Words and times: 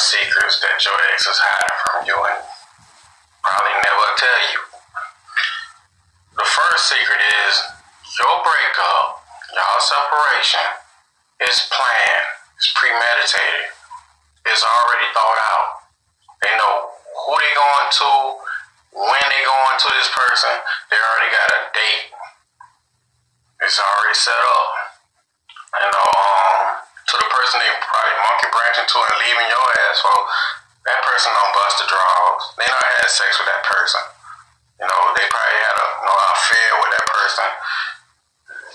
secrets 0.00 0.60
that 0.60 0.76
your 0.84 0.96
ex 1.12 1.26
is 1.26 1.38
hiding 1.40 1.78
from 1.84 1.98
you 2.06 2.16
and 2.16 2.40
probably 3.42 3.76
never 3.80 4.08
tell 4.20 4.40
you. 4.52 4.60
The 6.36 6.46
first 6.46 6.82
secret 6.92 7.20
is 7.20 7.54
your 8.20 8.34
breakup, 8.44 9.24
y'all 9.56 9.80
separation 9.80 10.66
is 11.48 11.56
planned, 11.72 12.28
it's 12.60 12.72
premeditated, 12.76 13.72
it's 14.44 14.64
already 14.64 15.08
thought 15.16 15.40
out. 15.52 15.66
They 16.44 16.52
know 16.56 16.92
who 16.92 17.32
they 17.40 17.52
going 17.56 17.88
to, 17.88 18.10
when 18.96 19.26
they 19.28 19.42
going 19.44 19.76
to 19.80 19.88
this 19.96 20.08
person. 20.12 20.52
They 20.88 20.96
already 20.96 21.30
got 21.32 21.48
a 21.52 21.60
date. 21.72 22.04
It's 23.64 23.80
already 23.80 24.16
set 24.16 24.36
up. 24.36 24.68
You 25.76 25.88
know, 25.92 26.08
um, 26.08 26.35
to 27.06 27.14
the 27.14 27.28
person 27.30 27.62
they 27.62 27.70
probably 27.86 28.18
monkey 28.18 28.50
branching 28.50 28.88
to 28.90 28.98
and 28.98 29.16
leaving 29.22 29.46
your 29.46 29.66
ass 29.86 29.98
for, 30.02 30.18
that 30.90 31.00
person 31.06 31.30
don't 31.30 31.54
bust 31.54 31.76
the 31.78 31.86
draws. 31.86 32.42
They 32.58 32.66
not 32.66 32.86
had 32.98 33.06
sex 33.06 33.30
with 33.38 33.46
that 33.50 33.62
person. 33.62 34.02
You 34.82 34.86
know, 34.90 35.00
they 35.14 35.26
probably 35.30 35.60
had 35.62 35.76
a 35.78 35.88
you 36.02 36.06
know, 36.06 36.18
affair 36.34 36.70
with 36.82 36.90
that 36.98 37.06
person. 37.06 37.46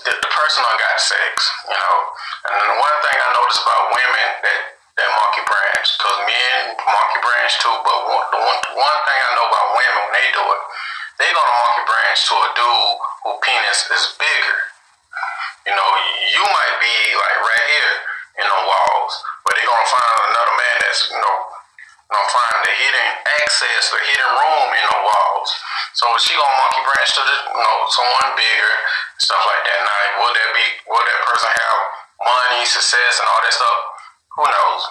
The, 0.08 0.12
the 0.16 0.32
person 0.32 0.64
done 0.64 0.80
got 0.80 0.96
sex, 0.96 1.34
you 1.68 1.78
know. 1.78 1.96
And 2.48 2.52
then 2.56 2.68
the 2.72 2.78
one 2.80 2.96
thing 3.04 3.16
I 3.20 3.28
notice 3.36 3.60
about 3.60 3.82
women 3.96 4.28
that 4.48 4.60
that 4.92 5.08
monkey 5.08 5.44
branch, 5.48 5.88
because 5.96 6.18
men 6.28 6.56
monkey 6.84 7.20
branch 7.20 7.52
too. 7.60 7.76
But 7.84 7.98
one, 8.12 8.26
the 8.32 8.40
one, 8.40 8.60
one 8.76 9.00
thing 9.08 9.18
I 9.24 9.30
know 9.36 9.46
about 9.48 9.66
women 9.76 10.00
when 10.08 10.14
they 10.16 10.28
do 10.36 10.44
it, 10.44 10.62
they 11.20 11.28
gonna 11.32 11.56
monkey 11.64 11.84
branch 11.84 12.18
to 12.28 12.34
a 12.34 12.48
dude 12.56 12.96
who 13.24 13.30
penis 13.44 13.80
is 13.92 14.04
bigger. 14.20 14.58
You 15.68 15.72
know, 15.76 15.88
you 16.34 16.44
might 16.44 16.76
be 16.82 16.96
like 17.14 17.38
right 17.40 17.66
here 17.78 18.11
in 18.40 18.46
the 18.46 18.60
walls, 18.64 19.12
but 19.44 19.52
they 19.56 19.64
gonna 19.64 19.90
find 19.92 20.16
another 20.32 20.54
man 20.56 20.74
that's 20.80 21.00
you 21.12 21.20
know 21.20 21.36
gonna 22.12 22.32
find 22.32 22.56
the 22.64 22.72
hidden 22.76 23.08
access, 23.40 23.88
the 23.88 24.00
hidden 24.04 24.30
room 24.36 24.68
in 24.76 24.84
the 24.84 25.00
walls. 25.00 25.50
So 25.96 26.04
she 26.20 26.36
gonna 26.36 26.56
monkey 26.60 26.82
branch 26.84 27.10
to 27.16 27.22
the 27.24 27.36
you 27.56 27.62
know 27.62 27.76
someone 27.88 28.36
bigger, 28.36 28.72
stuff 29.20 29.40
like 29.40 29.62
that. 29.64 29.78
Now, 29.84 30.00
will 30.20 30.32
that 30.32 30.50
be? 30.56 30.66
Will 30.88 31.04
that 31.04 31.20
person 31.28 31.50
have 31.52 31.78
money, 32.20 32.62
success, 32.68 33.20
and 33.20 33.26
all 33.28 33.40
that 33.44 33.54
stuff? 33.56 33.78
Who 34.36 34.44
knows? 34.48 34.82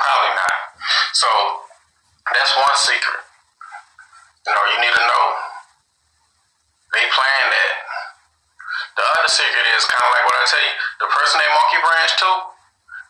Probably 0.00 0.32
not. 0.36 0.56
So 1.12 1.28
that's 2.32 2.52
one 2.56 2.76
secret. 2.76 3.20
You 4.48 4.52
know, 4.52 4.64
you 4.72 4.78
need 4.80 4.96
to 4.96 5.04
know. 5.04 5.24
They 6.96 7.04
plan 7.06 7.44
that. 7.52 7.74
The 8.96 9.04
other 9.16 9.29
secret 9.40 9.64
is 9.72 9.88
kind 9.88 10.04
of 10.04 10.10
like 10.12 10.24
what 10.28 10.36
I 10.36 10.44
tell 10.44 10.64
you. 10.64 10.74
The 11.00 11.08
person 11.08 11.34
they 11.40 11.48
monkey 11.48 11.80
branch 11.80 12.12
to, 12.20 12.30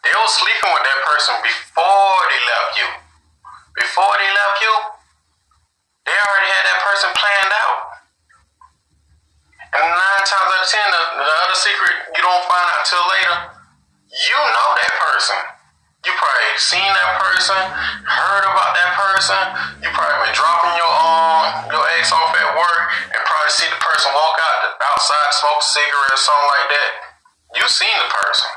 they 0.06 0.14
was 0.14 0.30
sleeping 0.38 0.70
with 0.70 0.84
that 0.86 1.00
person 1.02 1.34
before 1.42 2.18
they 2.30 2.40
left 2.46 2.72
you. 2.78 2.88
Before 3.74 4.14
they 4.14 4.30
left 4.30 4.56
you, 4.62 4.74
they 6.06 6.14
already 6.14 6.50
had 6.54 6.64
that 6.70 6.80
person 6.86 7.08
planned 7.18 7.54
out. 7.54 7.78
And 9.74 9.86
nine 9.86 10.22
times 10.26 10.50
out 10.50 10.62
of 10.62 10.70
ten, 10.70 10.86
the, 10.90 11.02
the 11.18 11.34
other 11.46 11.58
secret 11.58 11.96
you 12.14 12.22
don't 12.22 12.46
find 12.46 12.66
out 12.74 12.82
till 12.86 13.04
later, 13.06 13.36
you 14.10 14.38
know 14.38 14.68
that 14.78 14.92
person. 14.98 15.38
You 16.02 16.10
probably 16.16 16.56
seen 16.58 16.90
that 16.90 17.10
person, 17.22 17.60
heard 18.08 18.44
about 18.46 18.72
that 18.72 18.90
person. 18.96 19.40
You 19.84 19.88
probably 19.92 20.30
been 20.30 20.34
dropping 20.34 20.74
your 20.74 20.90
um 20.90 21.70
your 21.70 21.84
ex 21.98 22.10
off 22.10 22.34
at 22.34 22.50
work 22.56 22.79
probably 23.50 23.66
see 23.66 23.74
the 23.74 23.82
person 23.82 24.14
walk 24.14 24.36
out 24.38 24.78
outside, 24.78 25.28
smoke 25.34 25.58
a 25.58 25.66
cigarette 25.66 26.14
or 26.14 26.22
something 26.22 26.50
like 26.54 26.68
that. 26.70 26.92
You 27.58 27.64
seen 27.66 27.96
the 27.98 28.06
person. 28.06 28.50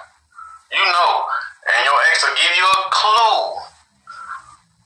You 0.69 0.85
know. 0.85 1.11
And 1.65 1.81
your 1.81 1.97
ex 2.11 2.21
will 2.21 2.37
give 2.37 2.53
you 2.53 2.67
a 2.67 2.81
clue. 2.93 3.41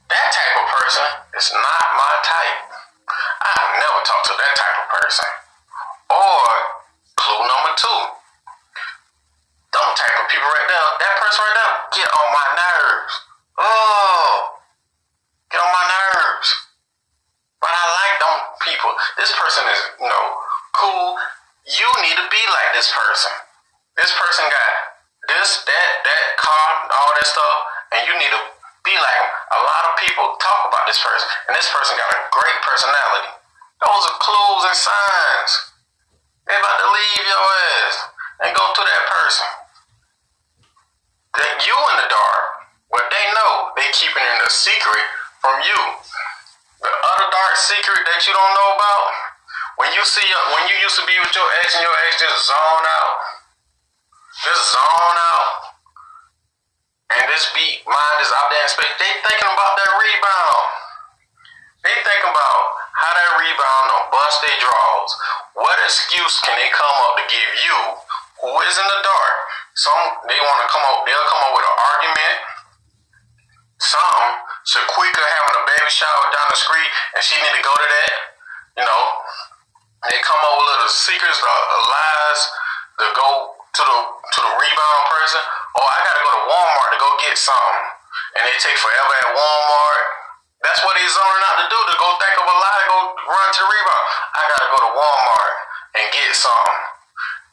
That 0.07 0.27
type 0.31 0.55
of 0.63 0.67
person 0.79 1.07
is 1.35 1.51
not 1.51 1.85
my 1.99 2.13
type. 2.23 2.59
I 3.11 3.51
never 3.75 3.99
talk 4.07 4.21
to 4.31 4.35
that 4.37 4.53
type 4.55 4.77
of 4.79 4.87
person. 4.95 5.29
Or 6.07 6.39
clue 7.19 7.43
number 7.43 7.73
two. 7.75 7.99
Them 9.75 9.89
type 9.91 10.17
of 10.23 10.27
people 10.31 10.47
right 10.47 10.67
there, 10.71 10.89
that 11.03 11.13
person 11.19 11.39
right 11.43 11.57
there, 11.59 11.73
get 11.99 12.07
on 12.07 12.27
my 12.31 12.47
nerves. 12.55 13.13
Oh, 13.59 14.31
get 15.51 15.59
on 15.59 15.71
my 15.75 15.85
nerves. 15.91 16.49
But 17.59 17.73
I 17.73 17.83
like 17.83 18.15
them 18.21 18.35
people. 18.77 18.93
This 19.17 19.33
person 19.33 19.65
is, 19.65 19.81
you 19.97 20.05
know, 20.05 20.25
cool. 20.77 21.17
You 21.65 21.89
need 22.05 22.13
to 22.13 22.27
be 22.29 22.43
like 22.53 22.69
this 22.77 22.93
person. 22.93 23.33
This 23.97 24.13
person 24.13 24.45
got 24.45 24.71
this, 25.25 25.65
that, 25.65 25.89
that 26.05 26.25
car, 26.37 26.69
all 26.93 27.11
that 27.17 27.27
stuff, 27.27 27.57
and 27.97 28.01
you 28.05 28.13
need 28.21 28.29
to 28.29 28.41
be 28.85 28.93
like. 28.93 29.23
A 29.49 29.59
lot 29.65 29.83
of 29.89 29.93
people 29.97 30.37
talk 30.37 30.61
about 30.69 30.85
this 30.85 31.01
person, 31.01 31.25
and 31.49 31.57
this 31.57 31.67
person 31.73 31.97
got 31.97 32.13
a 32.13 32.21
great 32.29 32.59
personality. 32.61 33.33
Those 33.81 34.03
are 34.13 34.17
clues 34.21 34.63
and 34.69 34.77
signs. 34.77 35.51
They 36.45 36.53
about 36.53 36.77
to 36.79 36.89
leave 36.93 37.25
your 37.25 37.43
ass 37.81 37.95
and 38.45 38.49
go 38.53 38.65
to 38.69 38.83
that 38.85 39.03
person. 39.09 39.47
That 41.33 41.53
you 41.65 41.75
in 41.75 41.97
the 42.05 42.09
dark, 42.09 42.43
but 42.93 43.09
they 43.09 43.25
know 43.33 43.73
they 43.75 43.89
keeping 43.97 44.23
it 44.23 44.45
a 44.45 44.51
secret 44.53 45.07
from 45.41 45.59
you. 45.65 45.79
The 47.17 47.25
other 47.25 47.33
dark 47.33 47.57
secret 47.57 48.05
that 48.13 48.21
you 48.29 48.33
don't 48.37 48.53
know 48.53 48.69
about, 48.77 49.05
when 49.81 49.89
you 49.89 50.05
see 50.05 50.21
uh, 50.21 50.53
when 50.53 50.69
you 50.69 50.77
used 50.85 51.01
to 51.01 51.05
be 51.09 51.17
with 51.17 51.33
your 51.33 51.49
ex 51.65 51.73
and 51.73 51.81
your 51.81 51.97
ex 52.05 52.21
just 52.21 52.45
zone 52.45 52.85
out, 52.85 53.17
just 54.45 54.61
zone 54.69 55.17
out, 55.17 55.49
and 57.17 57.25
this 57.25 57.49
beat 57.57 57.81
mind 57.89 58.17
is 58.21 58.29
out 58.29 58.53
there 58.53 58.61
in 58.61 58.69
space. 58.69 58.93
They 59.01 59.09
thinking 59.25 59.49
about 59.49 59.73
that 59.81 59.91
rebound. 59.97 60.61
They 61.89 61.95
thinking 62.05 62.29
about 62.29 62.61
how 63.01 63.11
that 63.17 63.31
rebound 63.41 63.85
will 63.97 64.07
bust 64.13 64.37
their 64.45 64.57
draws. 64.61 65.11
What 65.57 65.73
excuse 65.89 66.37
can 66.45 66.53
they 66.53 66.69
come 66.69 66.97
up 67.01 67.17
to 67.17 67.25
give 67.25 67.51
you, 67.65 67.77
who 68.45 68.53
is 68.61 68.77
in 68.77 68.85
the 68.93 69.01
dark? 69.01 69.35
Some 69.73 70.21
they 70.29 70.37
want 70.37 70.59
to 70.61 70.69
come 70.69 70.85
up. 70.85 71.01
They'll 71.01 71.29
come 71.33 71.41
up 71.49 71.53
with 71.57 71.65
an 71.65 71.77
argument. 71.81 72.37
Some 73.81 74.46
Shaquika 74.67 75.23
having 75.23 75.55
a 75.63 75.63
baby 75.63 75.87
shower 75.87 76.27
down 76.35 76.47
the 76.51 76.59
street, 76.59 76.91
and 77.15 77.23
she 77.23 77.39
need 77.39 77.55
to 77.55 77.63
go 77.63 77.71
to 77.71 77.87
that. 77.87 78.13
You 78.75 78.83
know, 78.83 79.03
they 80.11 80.19
come 80.19 80.43
up 80.43 80.53
with 80.59 80.67
little 80.67 80.91
secrets, 80.91 81.39
uh, 81.39 81.47
lies 81.87 82.41
to 82.99 83.07
go 83.15 83.29
to 83.55 83.81
the 83.87 83.97
to 84.11 84.39
the 84.43 84.53
rebound 84.59 85.03
person. 85.07 85.39
Oh, 85.71 85.87
I 85.87 85.97
gotta 86.03 86.19
go 86.19 86.31
to 86.35 86.43
Walmart 86.51 86.89
to 86.91 86.99
go 86.99 87.09
get 87.23 87.39
something, 87.39 87.79
and 88.35 88.43
they 88.43 88.55
take 88.59 88.75
forever 88.75 89.13
at 89.23 89.27
Walmart. 89.39 90.03
That's 90.67 90.83
what 90.83 90.99
he's 90.99 91.15
zoning 91.15 91.43
out 91.47 91.57
to 91.63 91.67
do 91.71 91.79
to 91.87 91.95
go 91.95 92.07
think 92.19 92.35
of 92.35 92.43
a 92.43 92.55
lie, 92.59 92.83
go 92.91 92.99
run 93.23 93.49
to 93.55 93.63
rebound. 93.63 94.05
I 94.35 94.41
gotta 94.51 94.67
go 94.67 94.79
to 94.83 94.91
Walmart 94.99 95.53
and 95.95 96.05
get 96.11 96.35
something. 96.35 96.66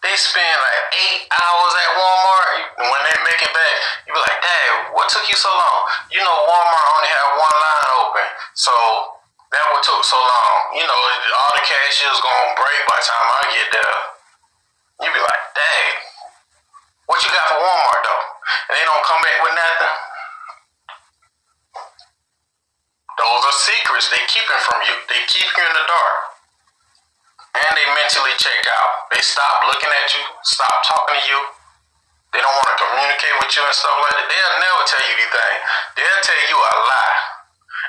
They 0.04 0.12
spend 0.20 0.56
like 0.60 0.82
eight 1.00 1.24
hours 1.32 1.72
at 1.80 1.90
Walmart. 1.96 2.76
When 2.76 3.00
they 3.08 3.16
make 3.24 3.40
it 3.40 3.48
back, 3.56 3.76
you 4.04 4.12
be 4.12 4.20
like, 4.20 4.36
Dad, 4.36 4.92
what 4.92 5.08
took 5.08 5.24
you 5.32 5.32
so 5.32 5.48
long? 5.48 5.80
You 6.12 6.20
know, 6.20 6.36
Walmart 6.44 6.86
only 6.92 7.08
had 7.08 7.24
one 7.40 7.56
line 7.56 7.88
open, 8.04 8.28
so 8.52 8.74
that 9.48 9.64
what 9.72 9.80
took 9.80 10.04
so 10.04 10.20
long. 10.20 10.76
You 10.76 10.84
know, 10.84 11.00
all 11.40 11.52
the 11.56 11.64
cashiers 11.64 12.20
gonna 12.20 12.52
break 12.52 12.80
by 12.84 13.00
the 13.00 13.06
time 13.08 13.28
I 13.32 13.42
get 13.48 13.68
there. 13.72 13.96
You 15.00 15.08
be 15.08 15.24
like, 15.24 15.42
Dad, 15.56 15.92
what 17.08 17.24
you 17.24 17.32
got 17.32 17.48
for 17.48 17.64
Walmart 17.64 18.02
though? 18.04 18.24
And 18.68 18.74
they 18.76 18.84
don't 18.84 19.04
come 19.08 19.24
back 19.24 19.38
with 19.40 19.56
nothing. 19.56 19.96
Those 23.24 23.40
are 23.40 23.56
secrets 23.56 24.12
they 24.12 24.20
keeping 24.28 24.60
from 24.68 24.84
you. 24.84 25.00
They 25.08 25.24
keep 25.32 25.48
you 25.48 25.64
in 25.64 25.72
the 25.72 25.86
dark. 25.88 26.33
And 27.54 27.70
they 27.78 27.86
mentally 27.94 28.34
check 28.34 28.62
out. 28.66 28.90
They 29.14 29.22
stop 29.22 29.62
looking 29.70 29.90
at 29.90 30.10
you, 30.10 30.22
stop 30.42 30.74
talking 30.90 31.22
to 31.22 31.24
you. 31.30 31.38
They 32.34 32.42
don't 32.42 32.50
want 32.50 32.74
to 32.74 32.78
communicate 32.82 33.36
with 33.38 33.54
you 33.54 33.62
and 33.62 33.70
stuff 33.70 33.94
like 33.94 34.10
that. 34.18 34.26
They'll 34.26 34.58
never 34.58 34.82
tell 34.90 35.04
you 35.06 35.14
anything. 35.14 35.54
They'll 35.94 36.22
tell 36.26 36.42
you 36.50 36.58
a 36.58 36.72
lie. 36.82 37.14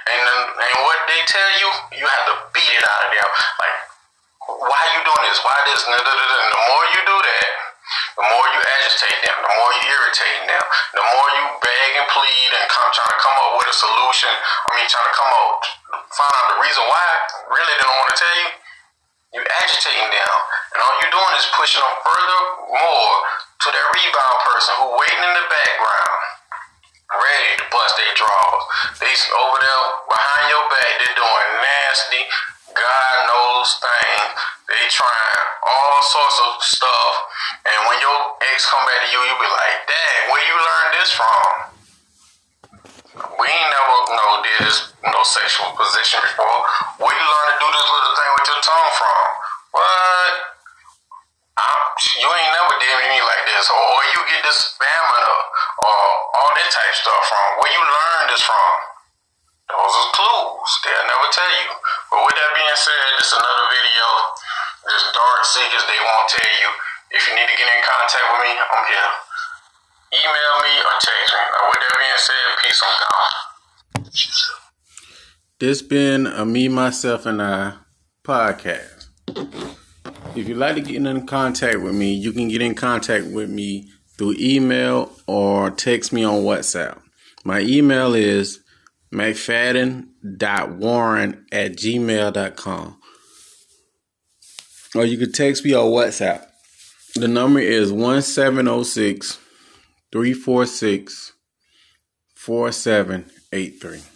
And 0.05 0.21
and 0.21 0.75
what 0.85 1.01
they 1.09 1.17
tell 1.25 1.51
you, 1.57 1.69
you 1.97 2.05
have 2.05 2.25
to 2.29 2.35
beat 2.53 2.69
it 2.77 2.85
out 2.85 3.01
of 3.05 3.09
them. 3.09 3.29
Like, 3.57 3.75
why 4.69 4.81
you 4.93 5.01
doing 5.01 5.23
this? 5.25 5.41
Why 5.41 5.57
this? 5.65 5.81
And 5.81 5.97
the 5.97 6.61
more 6.69 6.85
you 6.93 7.01
do 7.09 7.17
that, 7.25 7.49
the 8.21 8.25
more 8.25 8.45
you 8.53 8.61
agitate 8.61 9.19
them, 9.25 9.37
the 9.41 9.53
more 9.57 9.71
you 9.81 9.83
irritate 9.89 10.41
them, 10.45 10.65
the 10.93 11.05
more 11.09 11.27
you 11.41 11.45
beg 11.57 11.89
and 12.05 12.07
plead 12.13 12.49
and 12.53 12.65
come 12.69 12.89
trying 12.93 13.13
to 13.17 13.21
come 13.21 13.37
up 13.49 13.57
with 13.57 13.73
a 13.73 13.77
solution. 13.81 14.29
I 14.29 14.69
mean, 14.77 14.85
trying 14.85 15.09
to 15.09 15.15
come 15.17 15.33
up, 15.33 15.57
find 16.13 16.33
out 16.37 16.47
the 16.53 16.59
reason 16.61 16.85
why. 16.85 17.05
Really, 17.49 17.73
they 17.73 17.81
don't 17.81 17.97
want 17.97 18.13
to 18.13 18.19
tell 18.21 18.35
you. 18.45 18.47
You 19.35 19.43
agitating 19.43 20.11
them, 20.15 20.35
and 20.71 20.79
all 20.79 20.95
you're 21.03 21.11
doing 21.11 21.35
is 21.35 21.43
pushing 21.59 21.83
them 21.83 21.95
further 22.07 22.39
more 22.71 23.15
to 23.35 23.67
that 23.67 23.87
rebound 23.91 24.37
person 24.47 24.71
who 24.79 24.95
waiting 24.95 25.23
in 25.27 25.33
the 25.35 25.43
background, 25.51 26.15
ready 27.11 27.51
to 27.59 27.65
bust 27.67 27.99
their 27.99 28.15
draws. 28.15 28.63
They 29.03 29.11
over 29.11 29.59
there 29.59 29.83
behind 30.07 30.43
your 30.47 30.65
back, 30.71 30.91
they're 31.03 31.19
doing 31.19 31.49
nasty, 31.59 32.23
God 32.79 33.15
knows 33.27 33.75
things. 33.83 34.39
They 34.71 34.87
trying 34.87 35.43
all 35.67 35.99
sorts 35.99 36.37
of 36.39 36.51
stuff, 36.63 37.13
and 37.67 37.79
when 37.91 37.99
your 37.99 38.39
ex 38.39 38.63
come 38.71 38.87
back 38.87 39.03
to 39.03 39.09
you, 39.11 39.19
you 39.19 39.35
be 39.35 39.51
like, 39.51 39.75
"Dang, 39.83 40.31
where 40.31 40.43
you 40.47 40.55
learn 40.55 40.85
this 40.95 41.11
from?" 41.11 41.75
We 43.35 43.45
We 43.45 43.51
ain't 43.53 43.69
never 43.69 43.97
know, 44.09 44.41
did 44.41 44.57
this 44.65 44.89
know, 45.05 45.21
sexual 45.21 45.69
position 45.77 46.17
before. 46.17 46.59
You 46.97 47.13
learn 47.13 47.47
to 47.53 47.57
do 47.61 47.67
this 47.77 47.87
little 47.93 48.15
thing 48.17 48.31
with 48.41 48.47
your 48.49 48.61
tongue 48.65 48.84
from? 48.95 49.25
What? 49.75 50.33
I'm, 51.55 51.81
you 52.19 52.27
ain't 52.27 52.51
never 52.51 52.75
did 52.79 52.97
me 53.07 53.19
like 53.23 53.43
this, 53.47 53.71
or, 53.71 53.79
or 53.79 54.01
you 54.11 54.19
get 54.27 54.43
this 54.43 54.75
stamina, 54.75 55.35
or 55.83 55.95
all 56.35 56.51
that 56.51 56.67
type 56.67 56.95
stuff 56.95 57.23
from. 57.31 57.47
Where 57.63 57.71
you 57.71 57.79
learn 57.79 58.23
this 58.27 58.43
from? 58.43 58.71
Those 59.71 59.93
are 59.95 60.09
clues. 60.13 60.71
They'll 60.83 61.07
never 61.07 61.27
tell 61.31 61.53
you. 61.63 61.71
But 62.11 62.19
with 62.27 62.35
that 62.35 62.51
being 62.53 62.75
said, 62.75 63.07
this 63.17 63.31
is 63.31 63.39
another 63.39 63.67
video. 63.71 64.05
This 64.85 65.03
dark 65.15 65.41
seekers, 65.47 65.85
they 65.87 65.99
won't 66.03 66.27
tell 66.29 66.53
you. 66.59 66.69
If 67.15 67.21
you 67.25 67.33
need 67.39 67.47
to 67.49 67.57
get 67.57 67.65
in 67.71 67.81
contact 67.81 68.25
with 68.35 68.41
me, 68.45 68.53
I'm 68.53 68.83
here. 68.85 69.11
Email 70.21 70.53
me 70.61 70.73
or 70.83 70.95
text 71.01 71.29
me. 71.33 71.43
Now, 71.49 71.63
with 71.71 71.81
that 71.81 71.95
being 71.97 72.19
said, 72.19 72.45
peace 72.61 72.81
on 72.83 72.93
God. 72.99 73.31
This 75.59 75.81
been 75.81 76.27
a 76.27 76.45
me, 76.45 76.67
myself, 76.67 77.25
and 77.25 77.41
I 77.41 77.84
podcast. 78.25 79.07
If 80.35 80.49
you'd 80.49 80.57
like 80.57 80.75
to 80.75 80.81
get 80.81 80.95
in 80.95 81.27
contact 81.27 81.79
with 81.79 81.95
me, 81.95 82.13
you 82.13 82.33
can 82.33 82.49
get 82.49 82.61
in 82.61 82.75
contact 82.75 83.27
with 83.27 83.49
me 83.49 83.89
through 84.17 84.35
email 84.39 85.11
or 85.27 85.69
text 85.71 86.11
me 86.11 86.23
on 86.23 86.43
WhatsApp. 86.43 86.99
My 87.43 87.59
email 87.61 88.15
is 88.15 88.59
mcfadden.warren 89.13 91.45
at 91.51 91.73
gmail.com. 91.73 92.97
Or 94.95 95.05
you 95.05 95.17
can 95.17 95.31
text 95.31 95.63
me 95.63 95.73
on 95.73 95.85
WhatsApp. 95.87 96.47
The 97.15 97.27
number 97.27 97.59
is 97.59 97.91
1706 97.91 99.39
346 100.11 101.33
4783. 102.35 104.14